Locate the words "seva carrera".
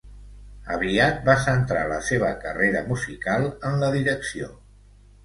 2.07-2.81